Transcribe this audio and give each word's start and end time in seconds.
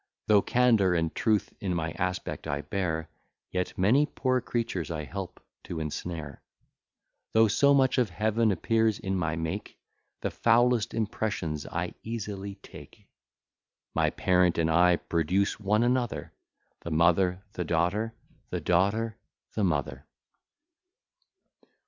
Though 0.25 0.41
candour 0.41 0.95
and 0.95 1.13
truth 1.13 1.53
in 1.59 1.75
my 1.75 1.91
aspect 1.91 2.47
I 2.47 2.61
bear, 2.61 3.07
Yet 3.51 3.77
many 3.77 4.07
poor 4.07 4.41
creatures 4.41 4.89
I 4.89 5.03
help 5.03 5.39
to 5.65 5.79
ensnare. 5.79 6.41
Though 7.33 7.47
so 7.47 7.75
much 7.75 7.99
of 7.99 8.09
Heaven 8.09 8.51
appears 8.51 8.97
in 8.97 9.15
my 9.15 9.35
make, 9.35 9.77
The 10.21 10.31
foulest 10.31 10.95
impressions 10.95 11.67
I 11.67 11.93
easily 12.01 12.55
take. 12.63 13.09
My 13.93 14.09
parent 14.09 14.57
and 14.57 14.71
I 14.71 14.95
produce 14.95 15.59
one 15.59 15.83
another, 15.83 16.33
The 16.79 16.89
mother 16.89 17.43
the 17.53 17.63
daughter, 17.63 18.15
the 18.49 18.59
daughter 18.59 19.19
the 19.53 19.63
mother. 19.63 20.07